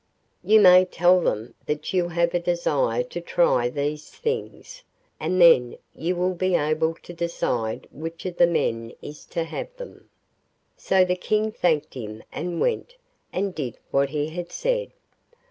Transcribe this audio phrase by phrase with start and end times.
[0.43, 4.81] You may tell them that you have a desire to try these things,
[5.19, 9.75] and then you will be able to decide which of the men is to have
[9.77, 10.09] them.'
[10.75, 12.95] So the King thanked him and went,
[13.31, 14.91] and did what he had said.